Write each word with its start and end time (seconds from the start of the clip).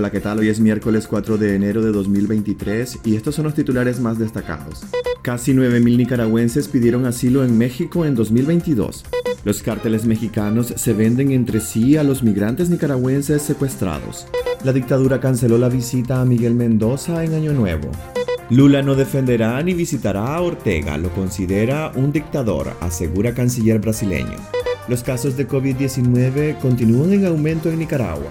Hola, 0.00 0.10
¿qué 0.10 0.20
tal? 0.20 0.38
Hoy 0.38 0.48
es 0.48 0.60
miércoles 0.60 1.06
4 1.06 1.36
de 1.36 1.54
enero 1.54 1.82
de 1.82 1.92
2023 1.92 3.00
y 3.04 3.16
estos 3.16 3.34
son 3.34 3.44
los 3.44 3.52
titulares 3.52 4.00
más 4.00 4.18
destacados. 4.18 4.82
Casi 5.20 5.52
9.000 5.52 5.98
nicaragüenses 5.98 6.68
pidieron 6.68 7.04
asilo 7.04 7.44
en 7.44 7.58
México 7.58 8.06
en 8.06 8.14
2022. 8.14 9.04
Los 9.44 9.62
cárteles 9.62 10.06
mexicanos 10.06 10.72
se 10.74 10.94
venden 10.94 11.32
entre 11.32 11.60
sí 11.60 11.98
a 11.98 12.02
los 12.02 12.22
migrantes 12.22 12.70
nicaragüenses 12.70 13.42
secuestrados. 13.42 14.26
La 14.64 14.72
dictadura 14.72 15.20
canceló 15.20 15.58
la 15.58 15.68
visita 15.68 16.22
a 16.22 16.24
Miguel 16.24 16.54
Mendoza 16.54 17.22
en 17.22 17.34
Año 17.34 17.52
Nuevo. 17.52 17.90
Lula 18.48 18.80
no 18.80 18.94
defenderá 18.94 19.62
ni 19.62 19.74
visitará 19.74 20.34
a 20.34 20.40
Ortega, 20.40 20.96
lo 20.96 21.10
considera 21.10 21.92
un 21.94 22.10
dictador, 22.10 22.72
asegura 22.80 23.34
canciller 23.34 23.80
brasileño. 23.80 24.38
Los 24.88 25.02
casos 25.02 25.36
de 25.36 25.46
COVID-19 25.46 26.58
continúan 26.58 27.12
en 27.12 27.26
aumento 27.26 27.68
en 27.68 27.80
Nicaragua. 27.80 28.30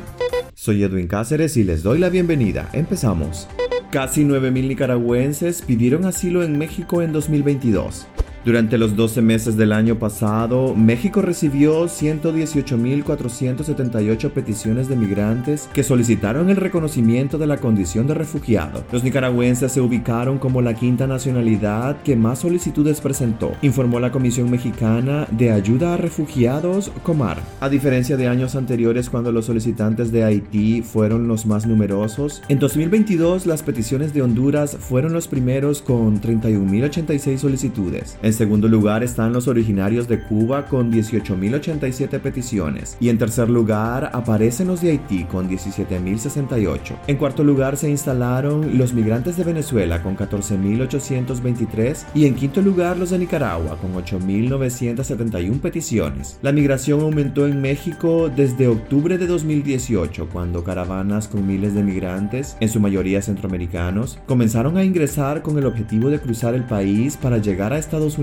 Soy 0.62 0.84
Edwin 0.84 1.08
Cáceres 1.08 1.56
y 1.56 1.64
les 1.64 1.84
doy 1.84 2.00
la 2.00 2.10
bienvenida. 2.10 2.70
Empezamos. 2.74 3.48
Casi 3.92 4.26
9.000 4.26 4.68
nicaragüenses 4.68 5.62
pidieron 5.62 6.04
asilo 6.04 6.44
en 6.44 6.58
México 6.58 7.02
en 7.02 7.14
2022. 7.14 8.06
Durante 8.46 8.78
los 8.78 8.96
12 8.96 9.22
meses 9.22 9.58
del 9.58 9.74
año 9.74 10.00
pasado, 10.00 10.74
México 10.74 11.22
recibió 11.22 11.84
118.478 11.86 14.32
peticiones 14.32 14.88
de 14.88 14.96
migrantes 14.96 15.68
que 15.74 15.84
solicitaron 15.84 16.50
el 16.50 16.56
reconocimiento 16.56 17.38
de 17.38 17.48
la 17.48 17.58
condición 17.58 18.08
de 18.08 18.14
refugiado. 18.14 18.86
Los 18.94 19.04
nicaragüenses 19.04 19.74
se 19.74 19.82
ubicaron 19.82 20.40
como 20.40 20.62
la 20.62 20.74
quinta 20.74 21.06
nacionalidad 21.06 22.02
que 22.04 22.16
más 22.16 22.40
solicitudes 22.40 23.02
presentó, 23.02 23.52
informó 23.62 24.00
la 24.00 24.14
Comisión 24.14 24.50
Mexicana 24.50 25.28
de 25.32 25.52
Ayuda 25.52 25.96
a 25.96 25.98
Refugiados, 25.98 26.94
Comar. 27.04 27.42
A 27.60 27.68
diferencia 27.68 28.16
de 28.16 28.30
años 28.30 28.56
anteriores 28.56 29.10
cuando 29.10 29.34
los 29.34 29.44
solicitantes 29.46 30.14
de 30.14 30.24
Haití 30.24 30.82
fueron 30.82 31.28
los 31.28 31.46
más 31.46 31.68
numerosos, 31.68 32.42
en 32.48 32.60
2022 32.60 33.46
las 33.46 33.64
peticiones 33.64 34.14
de 34.14 34.22
Honduras 34.22 34.78
fueron 34.80 35.12
los 35.12 35.28
primeros 35.28 35.82
con 35.82 36.22
31.086 36.22 37.38
solicitudes. 37.38 38.18
Segundo 38.34 38.68
lugar 38.68 39.04
están 39.04 39.34
los 39.34 39.48
originarios 39.48 40.08
de 40.08 40.22
Cuba 40.22 40.66
con 40.66 40.92
18.087 40.92 42.20
peticiones. 42.20 42.98
Y 43.00 43.10
en 43.10 43.18
tercer 43.18 43.50
lugar 43.50 44.12
aparecen 44.14 44.68
los 44.68 44.82
de 44.82 44.92
Haití 44.92 45.24
con 45.26 45.50
17.068. 45.50 46.96
En 47.08 47.18
cuarto 47.18 47.44
lugar 47.44 47.78
se 47.78 47.90
instalaron 47.90 48.78
los 48.78 48.94
migrantes 48.94 49.38
de 49.38 49.44
Venezuela 49.44 50.04
con 50.04 50.16
14.823. 50.16 52.06
Y 52.14 52.26
en 52.26 52.36
quinto 52.36 52.62
lugar 52.62 52.98
los 52.98 53.10
de 53.10 53.20
Nicaragua 53.20 53.78
con 53.80 53.94
8.971 53.94 55.60
peticiones. 55.60 56.38
La 56.42 56.52
migración 56.52 57.02
aumentó 57.02 57.48
en 57.48 57.62
México 57.62 58.30
desde 58.30 58.68
octubre 58.68 59.18
de 59.18 59.28
2018 59.28 60.30
cuando 60.32 60.64
caravanas 60.64 61.28
con 61.28 61.48
miles 61.48 61.74
de 61.74 61.84
migrantes, 61.84 62.58
en 62.60 62.70
su 62.70 62.80
mayoría 62.80 63.22
centroamericanos, 63.22 64.20
comenzaron 64.28 64.78
a 64.78 64.84
ingresar 64.84 65.42
con 65.42 65.58
el 65.58 65.66
objetivo 65.66 66.10
de 66.10 66.20
cruzar 66.20 66.54
el 66.54 66.64
país 66.64 67.18
para 67.18 67.38
llegar 67.38 67.74
a 67.74 67.78
Estados 67.78 68.18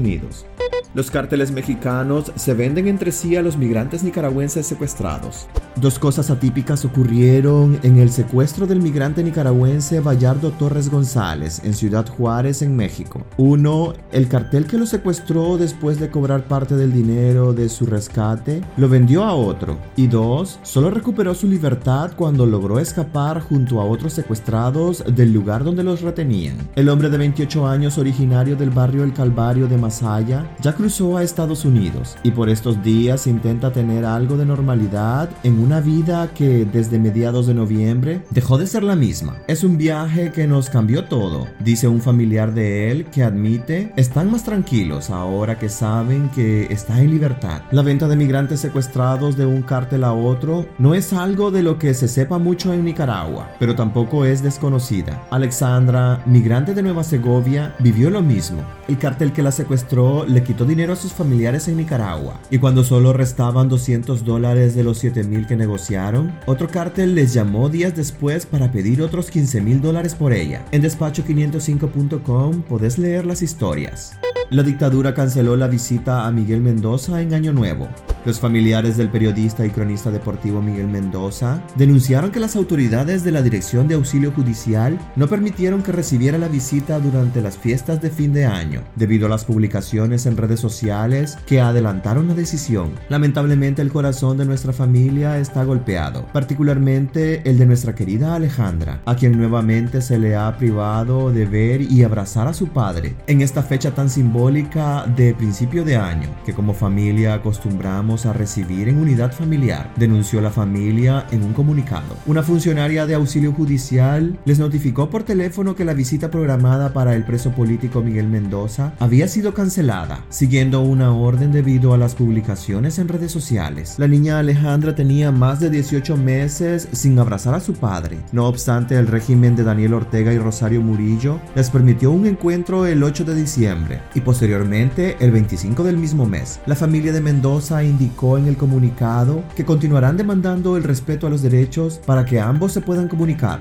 Los 0.94 1.10
cárteles 1.10 1.50
mexicanos 1.50 2.32
se 2.36 2.54
venden 2.54 2.88
entre 2.88 3.12
sí 3.12 3.36
a 3.36 3.42
los 3.42 3.56
migrantes 3.56 4.02
nicaragüenses 4.02 4.66
secuestrados. 4.66 5.46
Dos 5.78 5.98
cosas 5.98 6.30
atípicas 6.30 6.86
ocurrieron 6.86 7.78
en 7.82 7.98
el 7.98 8.10
secuestro 8.10 8.66
del 8.66 8.80
migrante 8.80 9.22
nicaragüense 9.22 10.00
Bayardo 10.00 10.50
Torres 10.52 10.88
González 10.88 11.60
en 11.64 11.74
Ciudad 11.74 12.08
Juárez, 12.08 12.62
en 12.62 12.74
México. 12.74 13.26
Uno, 13.36 13.92
el 14.10 14.26
cartel 14.26 14.66
que 14.66 14.78
lo 14.78 14.86
secuestró 14.86 15.58
después 15.58 16.00
de 16.00 16.08
cobrar 16.08 16.44
parte 16.44 16.76
del 16.76 16.94
dinero 16.94 17.52
de 17.52 17.68
su 17.68 17.84
rescate, 17.84 18.62
lo 18.78 18.88
vendió 18.88 19.22
a 19.22 19.34
otro. 19.34 19.76
Y 19.96 20.06
dos, 20.06 20.58
solo 20.62 20.90
recuperó 20.90 21.34
su 21.34 21.46
libertad 21.46 22.12
cuando 22.16 22.46
logró 22.46 22.78
escapar 22.78 23.42
junto 23.42 23.78
a 23.78 23.84
otros 23.84 24.14
secuestrados 24.14 25.04
del 25.14 25.34
lugar 25.34 25.62
donde 25.62 25.84
los 25.84 26.00
retenían. 26.00 26.56
El 26.74 26.88
hombre 26.88 27.10
de 27.10 27.18
28 27.18 27.66
años 27.66 27.98
originario 27.98 28.56
del 28.56 28.70
barrio 28.70 29.04
El 29.04 29.12
Calvario 29.12 29.68
de 29.68 29.76
Masaya 29.76 30.50
ya 30.62 30.72
cruzó 30.72 31.18
a 31.18 31.22
Estados 31.22 31.66
Unidos 31.66 32.16
y 32.22 32.30
por 32.30 32.48
estos 32.48 32.82
días 32.82 33.26
intenta 33.26 33.74
tener 33.74 34.06
algo 34.06 34.38
de 34.38 34.46
normalidad 34.46 35.28
en 35.42 35.65
una 35.66 35.80
vida 35.80 36.30
que 36.32 36.64
desde 36.64 37.00
mediados 37.00 37.48
de 37.48 37.54
noviembre 37.54 38.22
dejó 38.30 38.56
de 38.56 38.68
ser 38.68 38.84
la 38.84 38.94
misma. 38.94 39.38
Es 39.48 39.64
un 39.64 39.76
viaje 39.76 40.30
que 40.30 40.46
nos 40.46 40.70
cambió 40.70 41.06
todo, 41.06 41.48
dice 41.58 41.88
un 41.88 42.00
familiar 42.00 42.54
de 42.54 42.92
él 42.92 43.06
que 43.06 43.24
admite 43.24 43.92
están 43.96 44.30
más 44.30 44.44
tranquilos 44.44 45.10
ahora 45.10 45.58
que 45.58 45.68
saben 45.68 46.28
que 46.28 46.68
está 46.70 47.00
en 47.00 47.10
libertad. 47.10 47.62
La 47.72 47.82
venta 47.82 48.06
de 48.06 48.14
migrantes 48.14 48.60
secuestrados 48.60 49.36
de 49.36 49.44
un 49.44 49.62
cártel 49.62 50.04
a 50.04 50.12
otro 50.12 50.68
no 50.78 50.94
es 50.94 51.12
algo 51.12 51.50
de 51.50 51.64
lo 51.64 51.80
que 51.80 51.94
se 51.94 52.06
sepa 52.06 52.38
mucho 52.38 52.72
en 52.72 52.84
Nicaragua, 52.84 53.50
pero 53.58 53.74
tampoco 53.74 54.24
es 54.24 54.44
desconocida. 54.44 55.26
Alexandra, 55.32 56.22
migrante 56.26 56.74
de 56.74 56.82
Nueva 56.84 57.02
Segovia, 57.02 57.74
vivió 57.80 58.08
lo 58.08 58.22
mismo. 58.22 58.62
El 58.86 58.98
cártel 58.98 59.32
que 59.32 59.42
la 59.42 59.50
secuestró 59.50 60.24
le 60.26 60.44
quitó 60.44 60.64
dinero 60.64 60.92
a 60.92 60.96
sus 60.96 61.12
familiares 61.12 61.66
en 61.66 61.78
Nicaragua 61.78 62.38
y 62.52 62.58
cuando 62.58 62.84
solo 62.84 63.12
restaban 63.12 63.68
200 63.68 64.24
dólares 64.24 64.76
de 64.76 64.84
los 64.84 64.98
7 64.98 65.24
mil 65.24 65.44
negociaron, 65.56 66.32
otro 66.46 66.68
cártel 66.68 67.14
les 67.14 67.34
llamó 67.34 67.68
días 67.68 67.96
después 67.96 68.46
para 68.46 68.70
pedir 68.70 69.02
otros 69.02 69.30
15 69.30 69.60
mil 69.60 69.80
dólares 69.80 70.14
por 70.14 70.32
ella. 70.32 70.64
En 70.72 70.82
despacho505.com 70.82 72.62
podés 72.62 72.98
leer 72.98 73.26
las 73.26 73.42
historias. 73.42 74.18
La 74.50 74.62
dictadura 74.62 75.14
canceló 75.14 75.56
la 75.56 75.66
visita 75.66 76.26
a 76.26 76.30
Miguel 76.30 76.60
Mendoza 76.60 77.20
en 77.20 77.34
Año 77.34 77.52
Nuevo. 77.52 77.88
Los 78.26 78.40
familiares 78.40 78.96
del 78.96 79.08
periodista 79.08 79.64
y 79.64 79.70
cronista 79.70 80.10
deportivo 80.10 80.60
Miguel 80.60 80.88
Mendoza 80.88 81.62
denunciaron 81.76 82.32
que 82.32 82.40
las 82.40 82.56
autoridades 82.56 83.22
de 83.22 83.30
la 83.30 83.40
Dirección 83.40 83.86
de 83.86 83.94
Auxilio 83.94 84.32
Judicial 84.32 84.98
no 85.14 85.28
permitieron 85.28 85.80
que 85.84 85.92
recibiera 85.92 86.36
la 86.36 86.48
visita 86.48 86.98
durante 86.98 87.40
las 87.40 87.56
fiestas 87.56 88.02
de 88.02 88.10
fin 88.10 88.32
de 88.32 88.44
año, 88.44 88.82
debido 88.96 89.26
a 89.26 89.28
las 89.28 89.44
publicaciones 89.44 90.26
en 90.26 90.36
redes 90.36 90.58
sociales 90.58 91.38
que 91.46 91.60
adelantaron 91.60 92.26
la 92.26 92.34
decisión. 92.34 92.90
Lamentablemente 93.08 93.80
el 93.80 93.92
corazón 93.92 94.38
de 94.38 94.44
nuestra 94.44 94.72
familia 94.72 95.38
está 95.38 95.62
golpeado, 95.62 96.26
particularmente 96.32 97.48
el 97.48 97.58
de 97.58 97.66
nuestra 97.66 97.94
querida 97.94 98.34
Alejandra, 98.34 99.02
a 99.06 99.14
quien 99.14 99.38
nuevamente 99.38 100.02
se 100.02 100.18
le 100.18 100.34
ha 100.34 100.56
privado 100.56 101.30
de 101.30 101.46
ver 101.46 101.80
y 101.80 102.02
abrazar 102.02 102.48
a 102.48 102.54
su 102.54 102.66
padre 102.70 103.14
en 103.28 103.40
esta 103.40 103.62
fecha 103.62 103.92
tan 103.92 104.10
simbólica 104.10 105.06
de 105.16 105.32
principio 105.32 105.84
de 105.84 105.94
año 105.94 106.28
que 106.44 106.52
como 106.52 106.74
familia 106.74 107.34
acostumbramos 107.34 108.15
a 108.24 108.32
recibir 108.32 108.88
en 108.88 108.98
unidad 108.98 109.32
familiar, 109.32 109.92
denunció 109.96 110.40
la 110.40 110.50
familia 110.50 111.26
en 111.30 111.42
un 111.42 111.52
comunicado. 111.52 112.16
Una 112.24 112.42
funcionaria 112.42 113.04
de 113.04 113.14
auxilio 113.14 113.52
judicial 113.52 114.38
les 114.44 114.58
notificó 114.58 115.10
por 115.10 115.24
teléfono 115.24 115.74
que 115.74 115.84
la 115.84 115.92
visita 115.92 116.30
programada 116.30 116.92
para 116.92 117.14
el 117.14 117.24
preso 117.24 117.50
político 117.50 118.00
Miguel 118.00 118.28
Mendoza 118.28 118.94
había 119.00 119.28
sido 119.28 119.52
cancelada, 119.52 120.24
siguiendo 120.30 120.80
una 120.80 121.12
orden 121.12 121.52
debido 121.52 121.92
a 121.92 121.98
las 121.98 122.14
publicaciones 122.14 122.98
en 122.98 123.08
redes 123.08 123.32
sociales. 123.32 123.96
La 123.98 124.08
niña 124.08 124.38
Alejandra 124.38 124.94
tenía 124.94 125.32
más 125.32 125.60
de 125.60 125.70
18 125.70 126.16
meses 126.16 126.88
sin 126.92 127.18
abrazar 127.18 127.54
a 127.54 127.60
su 127.60 127.74
padre. 127.74 128.18
No 128.32 128.46
obstante, 128.46 128.96
el 128.96 129.08
régimen 129.08 129.56
de 129.56 129.64
Daniel 129.64 129.94
Ortega 129.94 130.32
y 130.32 130.38
Rosario 130.38 130.80
Murillo 130.80 131.40
les 131.54 131.70
permitió 131.70 132.12
un 132.12 132.26
encuentro 132.26 132.86
el 132.86 133.02
8 133.02 133.24
de 133.24 133.34
diciembre 133.34 134.00
y 134.14 134.20
posteriormente 134.20 135.16
el 135.20 135.30
25 135.32 135.82
del 135.82 135.96
mismo 135.96 136.26
mes. 136.26 136.60
La 136.66 136.76
familia 136.76 137.12
de 137.12 137.20
Mendoza 137.20 137.82
indicó 137.82 138.05
en 138.06 138.46
el 138.46 138.56
comunicado 138.56 139.42
que 139.54 139.64
continuarán 139.64 140.16
demandando 140.16 140.76
el 140.76 140.84
respeto 140.84 141.26
a 141.26 141.30
los 141.30 141.42
derechos 141.42 142.00
para 142.06 142.24
que 142.24 142.40
ambos 142.40 142.72
se 142.72 142.80
puedan 142.80 143.08
comunicar. 143.08 143.60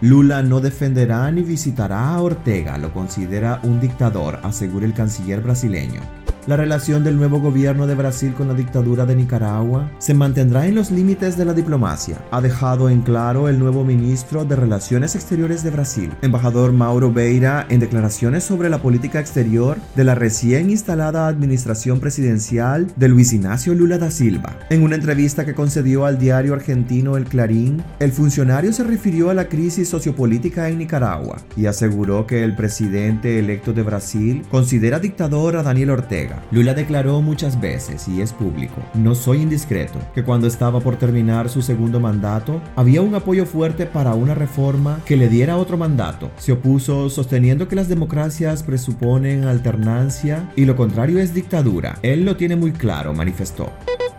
Lula 0.00 0.42
no 0.42 0.60
defenderá 0.60 1.30
ni 1.32 1.42
visitará 1.42 2.10
a 2.10 2.20
Ortega, 2.20 2.76
lo 2.78 2.92
considera 2.92 3.60
un 3.62 3.80
dictador, 3.80 4.40
asegura 4.42 4.86
el 4.86 4.92
canciller 4.92 5.40
brasileño. 5.40 6.25
La 6.46 6.56
relación 6.56 7.02
del 7.02 7.16
nuevo 7.16 7.40
gobierno 7.40 7.88
de 7.88 7.96
Brasil 7.96 8.32
con 8.32 8.46
la 8.46 8.54
dictadura 8.54 9.04
de 9.04 9.16
Nicaragua 9.16 9.90
se 9.98 10.14
mantendrá 10.14 10.68
en 10.68 10.76
los 10.76 10.92
límites 10.92 11.36
de 11.36 11.44
la 11.44 11.52
diplomacia, 11.52 12.18
ha 12.30 12.40
dejado 12.40 12.88
en 12.88 13.02
claro 13.02 13.48
el 13.48 13.58
nuevo 13.58 13.82
ministro 13.82 14.44
de 14.44 14.54
Relaciones 14.54 15.16
Exteriores 15.16 15.64
de 15.64 15.70
Brasil, 15.70 16.12
embajador 16.22 16.72
Mauro 16.72 17.12
Beira, 17.12 17.66
en 17.68 17.80
declaraciones 17.80 18.44
sobre 18.44 18.70
la 18.70 18.78
política 18.78 19.18
exterior 19.18 19.76
de 19.96 20.04
la 20.04 20.14
recién 20.14 20.70
instalada 20.70 21.26
administración 21.26 21.98
presidencial 21.98 22.86
de 22.94 23.08
Luis 23.08 23.32
Ignacio 23.32 23.74
Lula 23.74 23.98
da 23.98 24.12
Silva. 24.12 24.56
En 24.70 24.84
una 24.84 24.94
entrevista 24.94 25.44
que 25.44 25.54
concedió 25.54 26.06
al 26.06 26.16
diario 26.16 26.54
argentino 26.54 27.16
El 27.16 27.24
Clarín, 27.24 27.82
el 27.98 28.12
funcionario 28.12 28.72
se 28.72 28.84
refirió 28.84 29.30
a 29.30 29.34
la 29.34 29.48
crisis 29.48 29.88
sociopolítica 29.88 30.68
en 30.68 30.78
Nicaragua 30.78 31.38
y 31.56 31.66
aseguró 31.66 32.24
que 32.24 32.44
el 32.44 32.54
presidente 32.54 33.40
electo 33.40 33.72
de 33.72 33.82
Brasil 33.82 34.46
considera 34.48 35.00
dictador 35.00 35.56
a 35.56 35.64
Daniel 35.64 35.90
Ortega 35.90 36.35
Lula 36.50 36.74
declaró 36.74 37.20
muchas 37.22 37.60
veces, 37.60 38.08
y 38.08 38.20
es 38.20 38.32
público, 38.32 38.82
no 38.94 39.14
soy 39.14 39.42
indiscreto, 39.42 39.98
que 40.14 40.24
cuando 40.24 40.46
estaba 40.46 40.80
por 40.80 40.96
terminar 40.96 41.48
su 41.48 41.62
segundo 41.62 42.00
mandato, 42.00 42.60
había 42.76 43.02
un 43.02 43.14
apoyo 43.14 43.46
fuerte 43.46 43.86
para 43.86 44.14
una 44.14 44.34
reforma 44.34 45.00
que 45.04 45.16
le 45.16 45.28
diera 45.28 45.56
otro 45.56 45.76
mandato. 45.76 46.30
Se 46.38 46.52
opuso 46.52 47.10
sosteniendo 47.10 47.68
que 47.68 47.76
las 47.76 47.88
democracias 47.88 48.62
presuponen 48.62 49.44
alternancia 49.44 50.50
y 50.56 50.64
lo 50.64 50.76
contrario 50.76 51.18
es 51.18 51.34
dictadura. 51.34 51.98
Él 52.02 52.24
lo 52.24 52.36
tiene 52.36 52.56
muy 52.56 52.72
claro, 52.72 53.14
manifestó. 53.14 53.70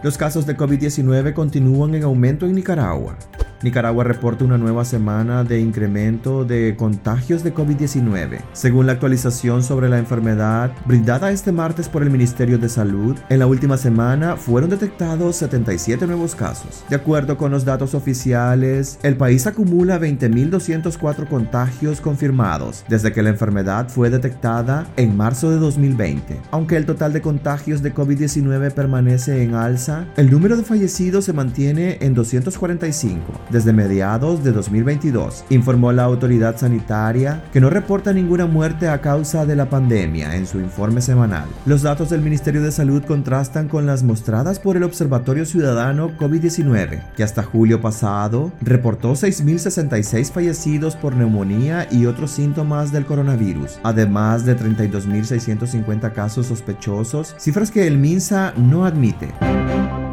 Los 0.03 0.17
casos 0.17 0.45
de 0.45 0.55
COVID-19 0.55 1.33
continúan 1.33 1.95
en 1.95 2.03
aumento 2.03 2.45
en 2.45 2.53
Nicaragua. 2.53 3.17
Nicaragua 3.63 4.03
reporta 4.03 4.45
una 4.45 4.57
nueva 4.57 4.85
semana 4.85 5.43
de 5.43 5.59
incremento 5.59 6.45
de 6.45 6.75
contagios 6.77 7.43
de 7.43 7.53
COVID-19. 7.53 8.39
Según 8.53 8.85
la 8.85 8.93
actualización 8.93 9.63
sobre 9.63 9.89
la 9.89 9.97
enfermedad 9.97 10.71
brindada 10.85 11.31
este 11.31 11.51
martes 11.51 11.89
por 11.89 12.03
el 12.03 12.11
Ministerio 12.11 12.59
de 12.59 12.69
Salud, 12.69 13.17
en 13.29 13.39
la 13.39 13.47
última 13.47 13.77
semana 13.77 14.35
fueron 14.35 14.69
detectados 14.69 15.37
77 15.37 16.05
nuevos 16.05 16.35
casos. 16.35 16.83
De 16.89 16.95
acuerdo 16.95 17.37
con 17.37 17.51
los 17.51 17.65
datos 17.65 17.95
oficiales, 17.95 18.99
el 19.01 19.17
país 19.17 19.47
acumula 19.47 19.99
20.204 19.99 21.27
contagios 21.27 21.99
confirmados 21.99 22.83
desde 22.87 23.11
que 23.11 23.23
la 23.23 23.29
enfermedad 23.29 23.89
fue 23.89 24.11
detectada 24.11 24.85
en 24.97 25.17
marzo 25.17 25.49
de 25.49 25.57
2020. 25.57 26.39
Aunque 26.51 26.77
el 26.77 26.85
total 26.85 27.11
de 27.11 27.21
contagios 27.21 27.81
de 27.81 27.93
COVID-19 27.93 28.71
permanece 28.71 29.41
en 29.41 29.55
alza, 29.55 30.05
el 30.15 30.29
número 30.29 30.57
de 30.57 30.63
fallecidos 30.63 31.25
se 31.25 31.33
mantiene 31.33 31.97
en 32.01 32.13
245 32.13 33.46
desde 33.49 33.73
mediados 33.73 34.43
de 34.43 34.51
2022, 34.51 35.45
informó 35.49 35.91
la 35.91 36.03
autoridad 36.03 36.57
sanitaria 36.57 37.43
que 37.51 37.61
no 37.61 37.69
reporta 37.69 38.13
ninguna 38.13 38.45
muerte 38.45 38.87
a 38.87 39.01
causa 39.01 39.45
de 39.45 39.55
la 39.55 39.69
pandemia 39.69 40.35
en 40.35 40.47
su 40.47 40.59
informe 40.59 41.01
semanal. 41.01 41.47
Los 41.65 41.81
datos 41.81 42.09
del 42.09 42.21
Ministerio 42.21 42.61
de 42.61 42.71
Salud 42.71 43.03
contrastan 43.03 43.67
con 43.67 43.85
las 43.85 44.03
mostradas 44.03 44.59
por 44.59 44.77
el 44.77 44.83
Observatorio 44.83 45.45
Ciudadano 45.45 46.11
COVID-19, 46.17 47.13
que 47.15 47.23
hasta 47.23 47.43
julio 47.43 47.81
pasado 47.81 48.51
reportó 48.61 49.13
6.066 49.13 50.31
fallecidos 50.31 50.95
por 50.95 51.15
neumonía 51.15 51.87
y 51.91 52.05
otros 52.05 52.31
síntomas 52.31 52.91
del 52.91 53.05
coronavirus, 53.05 53.79
además 53.83 54.45
de 54.45 54.57
32.650 54.57 56.11
casos 56.13 56.47
sospechosos, 56.47 57.35
cifras 57.37 57.71
que 57.71 57.87
el 57.87 57.97
MINSA 57.97 58.53
no 58.57 58.85
admite. 58.85 59.33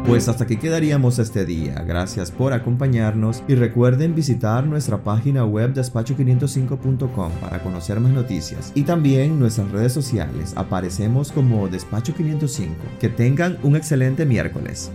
Pues 0.07 0.27
hasta 0.29 0.43
aquí 0.43 0.57
quedaríamos 0.57 1.17
este 1.17 1.45
día. 1.47 1.81
Gracias 1.81 2.29
por 2.29 2.53
acompañarnos 2.53 3.41
y 3.47 3.55
recuerden 3.55 4.13
visitar 4.13 4.63
nuestra 4.67 5.03
página 5.03 5.45
web 5.45 5.73
despacho505.com 5.73 7.31
para 7.41 7.63
conocer 7.63 7.99
más 7.99 8.11
noticias 8.11 8.71
y 8.75 8.83
también 8.83 9.39
nuestras 9.39 9.71
redes 9.71 9.93
sociales. 9.93 10.53
Aparecemos 10.55 11.31
como 11.31 11.67
Despacho 11.67 12.13
505. 12.13 12.75
Que 12.99 13.09
tengan 13.09 13.57
un 13.63 13.75
excelente 13.75 14.27
miércoles. 14.27 14.91